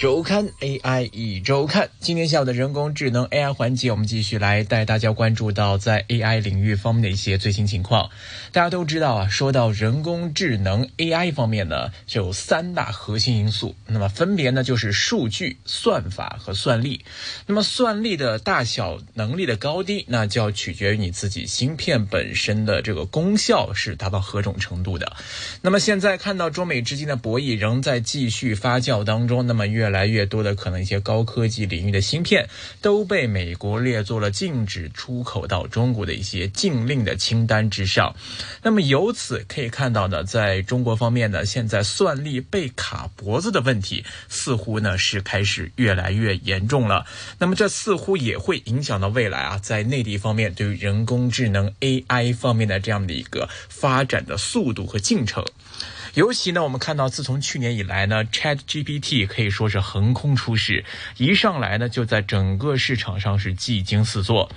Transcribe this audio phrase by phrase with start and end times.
[0.00, 8.08] 周刊 AI 一周刊，今天下午的人工智能 AI 环节，我们继续来带大家关注到在 AI 领域方面的一些最新情况。
[8.50, 17.04] 大家都知道啊，说到人工智能 AI 方面呢，就有三大核心因素，那么分别呢就是数据、算法和算力。
[17.46, 25.14] 那么算力的大小、能力的高低，那就要取决于你自己芯片本身的这个功效是达到何种程度的。
[25.60, 32.48] 那么现在看到中美之间的博弈仍在继续发酵当中，那么越越来越多的可能一些高科技领域的芯片
[32.80, 38.14] 都被美国列作了禁止出口到中国的一些禁令的清单之上。
[38.62, 47.04] 那么由此可以看到呢，在中国方面呢，现在算力被卡脖子的问题似乎呢是开始越来越严重了。
[47.40, 55.44] 那么这似乎也会影响到未来啊，在内地方面对于人工智能 AI 方面的这样的一个发展的速度和进程。
[56.14, 60.84] 尤其呢，我们看到自从去年以来呢，Chat GPT 可以说是横空出世，
[61.16, 64.50] 一上来呢就在整个市场上是技惊四座，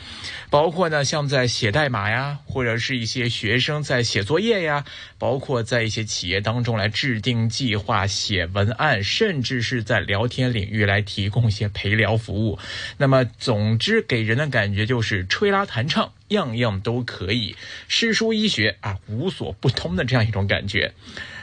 [0.50, 4.83] 包括呢像在写代码呀，或者是一些学生在写作业呀，
[5.17, 12.58] 包括在一些企业当中来制定计划、写文案，甚至是在聊天领域来提供一些陪聊服务。
[12.97, 17.56] 那么，总之给人的感觉就是吹拉弹唱，样样都可以，
[17.88, 20.94] 诗书医学啊无所不通的这样一种感觉。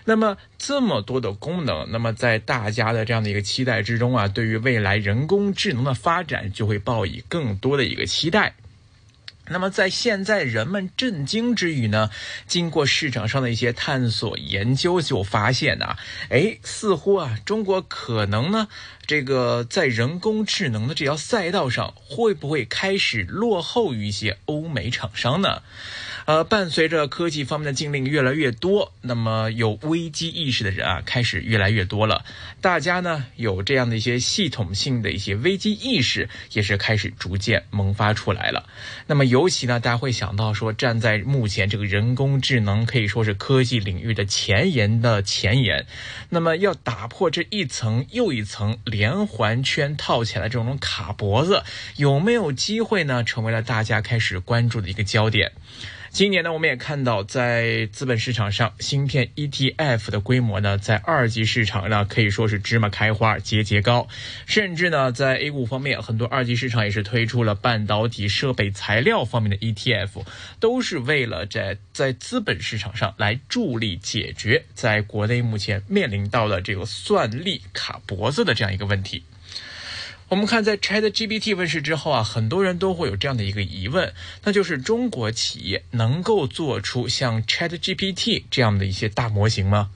[0.04, 8.54] 那么这么多的功能，那么在大家的这样的一个期待之中啊，对于未来人工智能的发展就会抱以更多的一个期待。
[9.50, 12.08] 那么在现在人们震惊之余呢，
[12.46, 15.96] 经过市场上的一些探索研究，就发现呐，
[16.28, 18.68] 哎，似乎啊，中国可能呢，
[19.06, 25.62] 这个在人工智能的这条赛道上，会不会开始落后于一些欧美厂商呢？
[26.30, 32.24] 呃，伴随着科技方面的禁令越来越多，那么有危机意识的人啊，开始越来越多了。
[32.60, 38.68] 大家呢有这样的一些系统性的一些危机意识，也是开始逐渐萌发出来了。
[39.08, 45.84] 那么尤其呢，大家会想到说，站在目前这个人工智能可以说是科技领域的前沿的前沿，
[46.28, 51.64] 那么要打破这一层又一层连环圈套起来这种卡脖子，
[51.96, 53.24] 有没有机会呢？
[53.24, 55.50] 成为了大家开始关注的一个焦点。
[56.12, 64.08] 今年呢，我们也看到，在资本市场上，芯片 ETF 的规模呢，在二级市场呢，可以说是芝麻开花，节节高。
[64.44, 70.24] 甚至呢，在 A 股方面，很多二级市场也是推出了半导体设备材料方面的 ETF，
[70.58, 79.22] 都是为了在在资本市场上来助力解决在国内目前面临到的这个算力卡脖子的这样一个问题。
[80.30, 84.14] 我们看，在 Chat GPT 问世之后啊，很多人都会有这样的一个疑问，
[84.44, 89.90] 那就是中国企业能够做出像 Chat GPT 这样的一些大模型吗？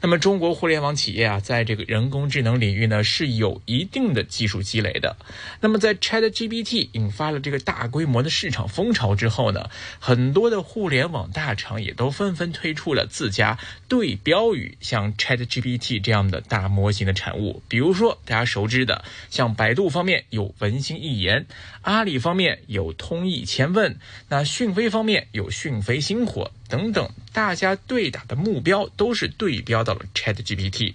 [0.00, 5.16] 那么，中国互联网企业啊，在这个人工智能领域呢，是有一定的技术积累的。
[5.60, 17.62] 那么，在 Chat GPT 引发了这个大规模的市场风潮之后呢，很多的互联网大厂也都纷纷推出了自家对标于像 Chat GPT 这样的大模型的产物。
[17.68, 21.46] 比如说，大家熟知的，像百度方面有文心一言，
[21.82, 23.96] 阿里方面有通义千问，
[24.28, 26.50] 那讯飞方面有讯飞星火。
[26.68, 30.94] 等等，大家对打的目标都是对标到了 Chat GPT，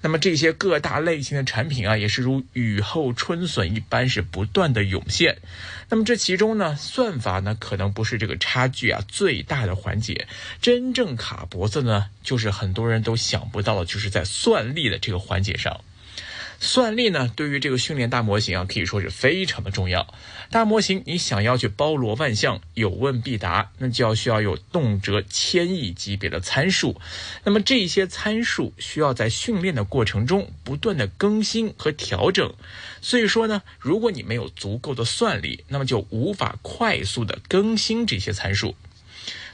[0.00, 5.38] 那么这些各大类型的产品啊，也是如雨后春笋一般是不断的涌现。
[5.88, 10.28] 那么这其中呢，算法呢可能不是这个差距啊最大的环节，
[10.62, 15.80] 真正卡脖子呢，就是很多人都想不到的，就是在算力的这个环节上。
[16.62, 20.14] 算力呢，对于这个训练大模型啊，可以说是非常的重要。
[20.50, 27.00] 大模型你想要去包罗万象、有问必答，那就要需要有动辄千亿级别的参数。
[27.44, 32.52] 那么这些参数需要在训练的过程中不断的更新和调整。
[33.00, 38.76] 所以说呢，如果你没有足够的算力，那么就无法快速的更新这些参数。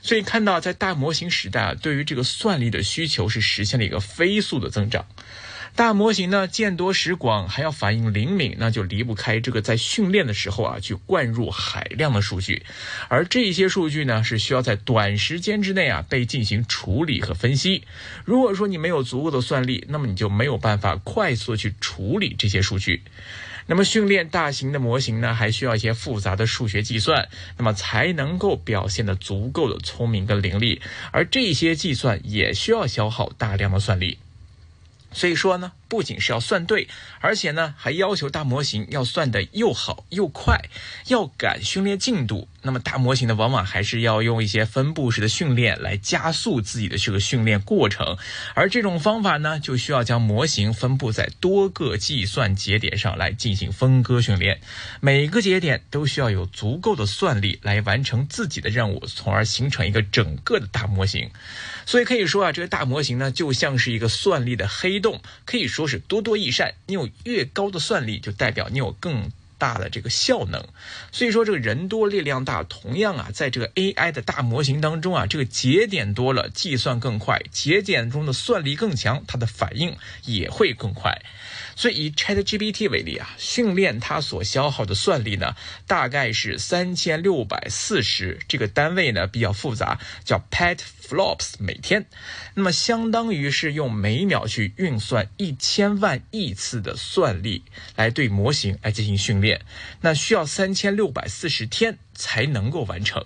[0.02, 5.06] 所以看到在大模型时代啊，对于这个算力的需求是实现了一个飞速的增长。
[5.74, 12.62] 大模型呢见多识广，还要反应灵敏，那就离不开这个在训练的时候啊，去灌入海量的数据，
[13.08, 17.82] 而这些数据呢是需要在短时间之内啊被进行处理和分析。
[18.24, 23.02] 如果说你没有足够的算力，那么你就没有办法快速去处理这些数据。
[23.68, 27.28] 那么训练大型的模型呢，还需要一些复杂的数学计算，
[27.58, 30.80] 那么才能够表现的足够的聪明跟伶俐，
[31.10, 34.18] 而这些计算也需要消耗大量的算力。
[35.16, 36.88] 所以说呢，不仅是要算对，
[37.20, 40.58] 而且呢，还要求大模型要算得又好又快，
[41.08, 42.48] 要赶训练进度。
[42.62, 48.18] 那么大模型呢，往往还是要用一些分布式的训练来加速自己的这个训练过程。
[48.54, 54.60] 而这种方法呢，就需要将模型分布在多个计算节点上来进行分割训练，
[55.00, 61.30] 每个节点都需要有足够的算力来完成自己的任务，从而形成一个整个的大模型。
[61.84, 66.74] 所以可以说啊，这个大模型呢，就像是一个算力的黑洞，可以说是多多益善。
[66.86, 70.62] 你有越高的算力，就代表你有更大的这个效能。
[71.12, 81.22] 所以说，这个人多力量大，同样啊，在这个 AI 的大模型当中啊，这个节点多了，计算更快，节点中的算力更强，它的反应也会更快。
[81.78, 85.54] 所以以 ChatGPT 为例啊，训练它所消耗的算力呢，
[85.86, 92.06] 大概是三千六百四十，这个单位呢比较复杂，叫 Petflops 每天，
[92.54, 97.62] 那么相当于是用每秒去运算一千万亿次的算力
[97.94, 99.45] 来对模型来进行训练
[100.00, 103.24] 那需要三千六百四十天才能够完成。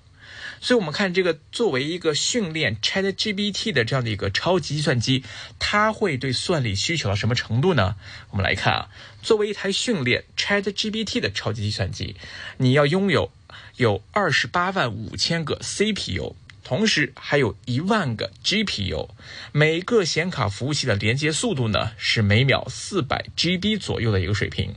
[0.62, 5.24] 所以，我们看这个作为一个训练 ChatGPT 的这样的一个超级计算机，
[5.58, 7.96] 它会对算力需求到什么程度呢？
[8.30, 8.88] 我们来看啊，
[9.22, 12.14] 作为一台训练 ChatGPT 的超级计算机，
[12.58, 13.32] 你要拥有
[13.76, 19.08] 有二十八万五千个 CPU，同时还有一万个 GPU，
[19.52, 24.74] 每个显卡服务器的连接速度呢是每秒四百 GB 左右的一个水平。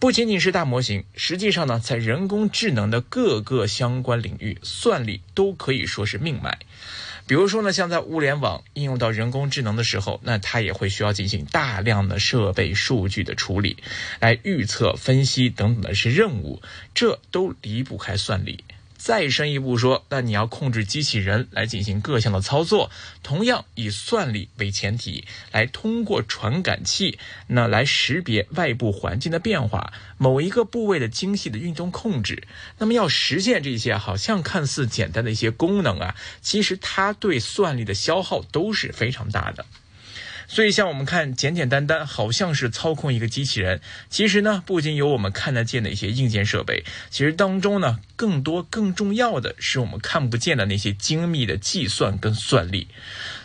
[0.00, 6.56] 不仅仅是大模型，实际上呢，在人工智能的各个相关领域，算力都可以说是命脉。
[7.26, 13.76] 比如说呢，像在物联网应用到人工智能的时候，那它也会需要进行大量的设备数据的处理，
[14.20, 16.62] 来预测、分析等等的是任务，
[16.94, 18.62] 这都离不开算力。
[18.98, 22.90] 再深一步说，那你要控制机器人来进行各项的操作，
[23.22, 32.42] 同样以算力为前提，来通过传感器那来识别外部环境的变化，某一个部位的精细的运动控制。
[32.78, 39.64] 那么要实现这些好像看似简单的一些功能啊，其实它对算力的消耗都是非常大的。
[40.48, 52.88] 所以，像我们看简简单单，好像是操控一个机器人，其实呢，不仅有我们看得见的一些硬件设备，其实当中呢，更多更重要的是我们看不见的那些精密的计算跟算力。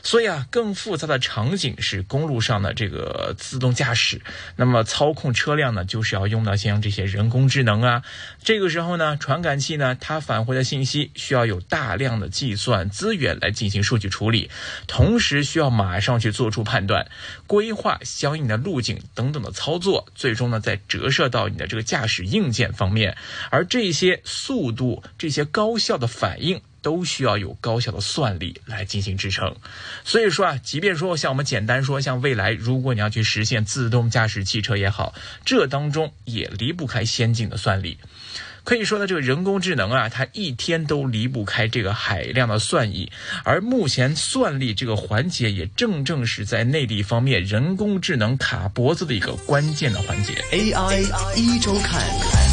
[0.04, 4.22] 所以啊，更复杂的场景是公路上的这个自动驾驶，
[4.58, 8.04] 那么操控车辆呢，就是要用到像这些人工智能啊。
[8.44, 14.52] 这个时候呢，传感器呢，它返回的信息需要有大量的计算资源来进行数据处理，
[14.88, 17.10] 同时需要马上去做出判断、
[17.48, 23.16] 规划相应的路径等等的操作，最终呢，再折射到你的这个驾驶硬件方面，
[23.50, 26.62] 而这些速度、这些高效的反应。
[26.84, 29.56] 都需要有高效的算力来进行支撑，
[30.04, 35.16] 所以说啊，即便说像我们简单说，像未来如果你要去实现自动驾驶汽车也好，
[35.46, 37.98] 这当中也离不开先进的算力。
[38.66, 43.12] 可以说呢，这个人工智能啊，它一天都离不开这个海量的算力，
[43.44, 50.34] 而目前算力这个环节也正正是在内地方面人工智能卡脖子的一个关键的环节。
[50.52, 51.02] AI
[51.36, 52.53] 一周看。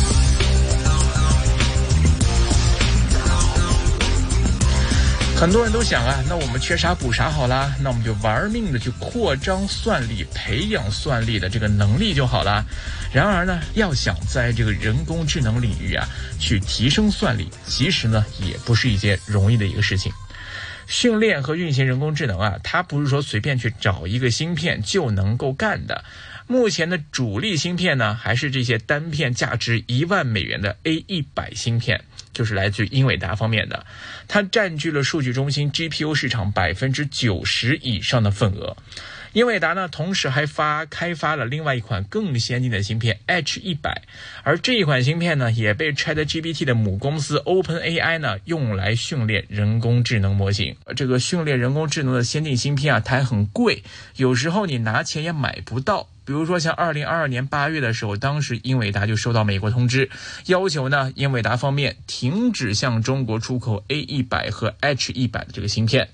[5.41, 12.63] 很多人都想啊，那我们缺啥补啥好啦，那我们就玩命的去扩张算力，培养算力的这个能力就好了。
[13.11, 16.07] 然而呢，要想在这个人工智能领域啊
[16.39, 20.13] 去提升算力，其实呢也不是一件容易的一个事情。
[20.87, 26.05] 训练和运行人工智能啊，它不是说随便去找一个芯片就能够干的。
[26.47, 32.05] 目前的主力芯片呢，还是这些单片价值一万美元的 A 一百芯片。
[32.33, 33.85] 就是来自于英伟达方面的，
[34.29, 38.77] 它占据了数据中心 GPU 市场百分之九十以上的份额。
[39.33, 44.03] 英伟达呢，同时还发开发了另外一款更先进的芯片 H 一百，
[44.43, 50.75] 而这一款芯片呢，也被 ChatGPT 的母公司 OpenAI 呢用来训练人工智能模型。
[50.97, 53.85] 这个训练人工智能的先进芯片啊，它还很贵，
[54.17, 56.09] 有时候你拿钱也买不到。
[56.31, 60.09] 比如说，像二零二二年八月的时候，当时英伟达就收到美国通知，
[60.47, 66.09] 要求呢，英伟达方面停止向中国出口 A 一百和 H 一百的这个芯片。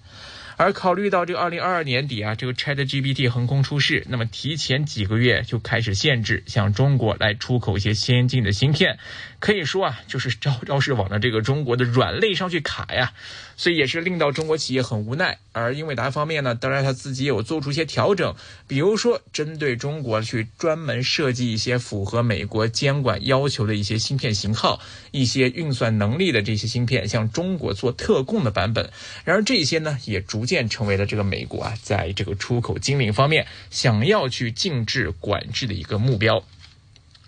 [0.56, 8.98] 而考虑到这个二零二二年底啊，这个 ChatGPT 横空出世，那么提前几个月就开始限制向中国来出口一些先进的芯片，
[9.38, 13.12] 可以说啊，就是招招是往的这个中国的软肋上去卡呀。
[13.56, 15.38] 所以也是令到中国企业很无奈。
[15.52, 18.34] 而英伟达方面呢，当然他自己有做出一些调整，
[18.66, 24.80] 比如说针对中国去专门设计一些符合美国监管要求的一些芯片型号、
[25.12, 28.90] 一些运算能力的这些芯片，向中国做特供的版本。
[29.24, 36.44] 然而这些呢，也逐渐成为了这个美国啊，在这个出口精灵方面想要去禁制管制的一个目标。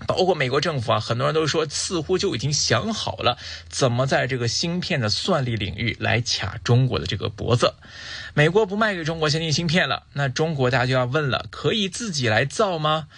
[0.07, 3.37] 包括美国政府啊，很多人都说似乎就已经想好了
[3.69, 7.75] 怎么在这个芯片的算力领域来卡中国的这个脖子。
[8.35, 13.09] 美国不卖给中国先进芯片了，那中国大家就要问了：可以自己来造吗？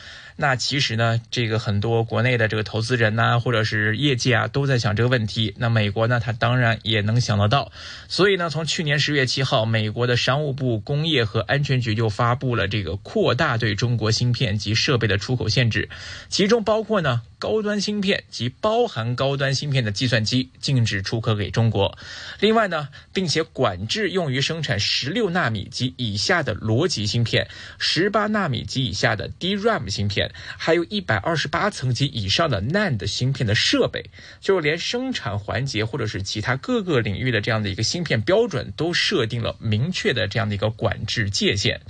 [0.41, 5.55] 那其实呢，这个很多国内的这个投资人呐，或者是业界啊，都在想这个问题。
[5.59, 7.71] 那美国呢，他当然也能想得到。
[8.09, 15.91] 所以呢，从去年十月七号，美国的商务部工业和安全局就发布了这个扩大对中国芯片及设备的出口限制，
[16.31, 17.21] 其中包括呢。
[17.41, 21.99] 高端芯片及包含高端芯片的计算机禁止出口给中国。
[22.39, 41.81] 另外呢，并且管制用于生产十六纳米及以下的逻辑芯片、十八纳米及以下的 DRAM 芯片，还有一百二十八层级以上的 NAND 芯片的设备，就连生产环节或者是其他各个领域的这样的一个芯片标准，都设定了明确的这样的一个管制界限。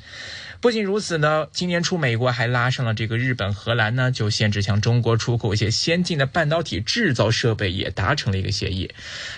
[0.61, 8.91] 不仅如此呢，今年初美国还拉上了这个日本、荷兰呢，就限制向中国出口一些先进的半导体制造设备，也达成了一个协议，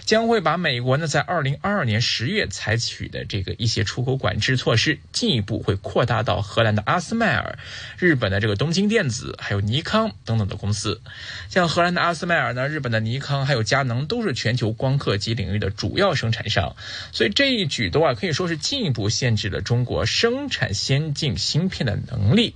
[0.04, 7.56] 将会把美国呢在二零二二年十月采取的这个一些出口管制措施，进一步会扩大到荷兰的阿斯麦尔、
[7.98, 11.00] 日本的这个东京电子，还有尼康等等的公司。
[11.48, 16.74] 像荷兰的阿斯麦尔呢，日本的尼康，还有佳能，都是全球光刻机领域的主要生产商。
[17.12, 21.11] 所以这一举动啊，可以说是进一步限制了中国生产先。
[21.14, 22.54] 进芯片的能力，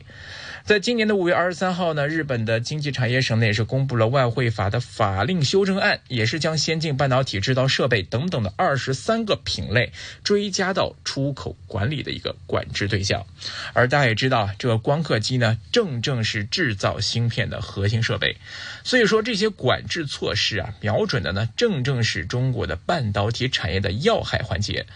[0.65, 9.93] 在今年的五月二十三号呢，日本的经济产业省呢也是公布了外汇法的法令修正案，也是将先进半导体制造设备等等的二十三个品类
[10.25, 13.25] 追加到出口管理的一个管制对象。
[13.73, 18.37] 而大家也知道，这个光刻机呢，正正是制造芯片的核心设备，
[18.83, 24.87] 所以说这些管制措施啊，瞄准的呢，正正是中国的半导体产业的要害环节。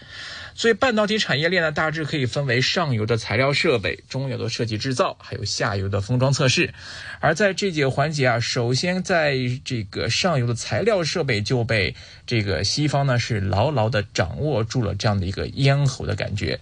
[0.53, 6.73] 所以，半导体产业链呢，大致可以分为上游的材料设备、中游的设计制造，还有下游的封装测试。
[7.19, 16.59] 而在这几个环节啊，首先在这个上游的材料设备就被这个西方呢是牢牢的掌握住了这样的一个咽喉的感觉。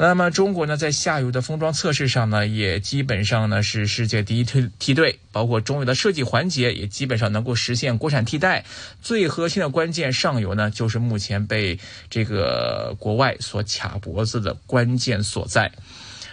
[0.00, 8.64] 那么中国呢，在下游的封装测试上呢，也基本上呢是世界第一梯梯队，包括中游的设计环节也基本上能够实现国产替代。
[9.02, 15.70] 最核心的关键上游呢，就是目前被这个国外所卡脖子的关键所在。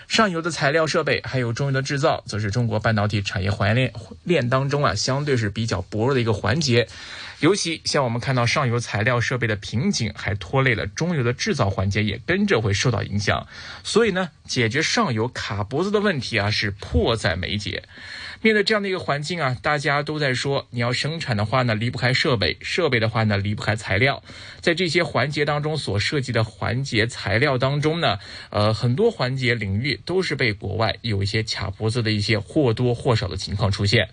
[0.08, 3.92] 上游的材料设备，还有中游的制造，则是中国半导体产业环链
[4.24, 6.88] 链当中啊，相对是比较薄弱的一个环节。
[7.39, 13.48] 尤其像我们看到上游材料设备的瓶颈，还拖累了中游的制造环节，也跟着会受到影响。
[13.84, 17.84] 所以呢，解决上游卡脖子的问题啊，是迫在眉睫。
[18.42, 24.22] 面对这样的一个环境啊，大家都在说，你要生产的话呢，离不开设备；设备的话呢，离不开材料。
[24.62, 28.20] 在这些环节当中所涉及的环节材料当中呢，
[28.51, 34.10] 呃，很多环节领域都是被国外有一些卡脖子的一些或多或少的情况出现。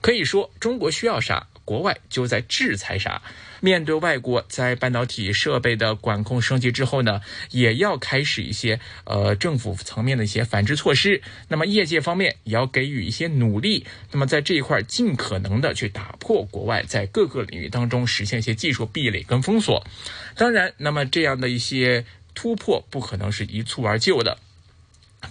[0.00, 1.48] 可以说，中国需要啥？
[1.64, 3.22] 国外就在制裁啥？
[3.60, 11.22] 面对外国在半导体设备的管控升级之后呢，也要开始一些呃政府层面的一些反制措施。
[11.48, 13.86] 那么业界方面也要给予一些努力。
[14.10, 19.86] 那么在这一块尽可能的去打破国外在各个领域当中实现一些技术壁垒跟封锁。
[20.34, 22.04] 当然，那么这样的一些
[22.34, 24.38] 突破不可能是一蹴而就的。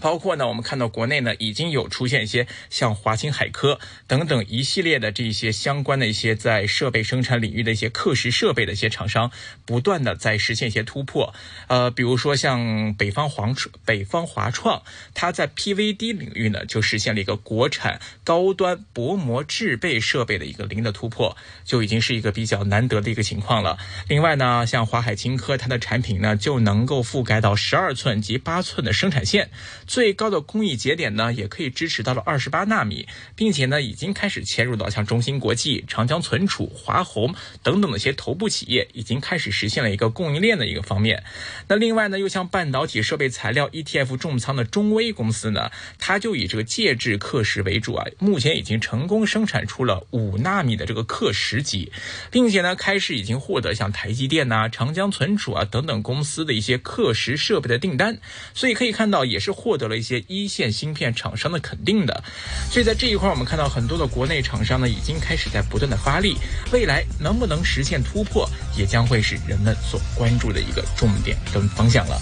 [0.01, 9.31] 包括呢，我们看到国内呢已经有出现一些像华清海科等等一系列的这些相关的一些在设备生产领域的一些刻蚀设备的一些厂商，
[9.63, 11.33] 不断的在实现一些突破。
[11.67, 13.47] 呃，比如说像北方华
[13.85, 14.81] 北方华创，
[15.13, 23.77] 它在 PVD 领域呢就实现了一个国产高端薄膜制备设备的一个零的突破，就已经是一个比较难得的一个情况了。
[24.07, 29.51] 另外呢，像华海清科，它的产品呢就能够覆盖到十二寸及八寸的生产线。
[29.91, 33.05] 最高的工艺节点呢，也可以支持到了二十八纳米，
[33.35, 41.21] 并且呢，已经开始嵌入到像中芯国际、长江存储、华虹等等的一些头部企业，已经开始实现了一个供应链的一个方面。
[41.67, 45.69] 那另外呢，又像半导体设备材料 ETF 重仓的中微公司呢，
[45.99, 51.91] 它就以这个介质刻蚀为主啊，目前已经成功生产出了五纳米的这个刻蚀机，
[52.31, 58.17] 并且呢，开始已经获得像台积电呐、长江存储啊等等公司的一些刻蚀设备的订单。
[58.53, 59.80] 所以可以看到，也是获。
[59.81, 62.23] 得了一些一线芯片厂商的肯定的。
[62.69, 66.37] 所以在这一块，我们看到很多的国内厂商呢，已经开始在不断的发力。
[66.71, 68.47] 未来能不能实现突破，
[68.77, 72.21] 也将会是人们所关注的一个重点跟方向了。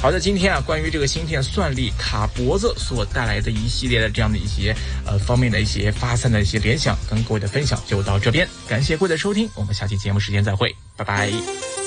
[0.00, 4.74] 好的，今天啊，关于这个芯片算力卡脖子所带来的一系列的这样的一些
[5.04, 8.48] 呃方面的一些发散的一些联想，跟各位的分享就到这边。
[8.66, 11.79] 感谢各位的收听，我们下期节目时间再会，拜拜。